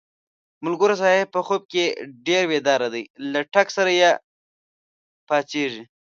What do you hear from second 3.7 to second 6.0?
سره پا څېږي.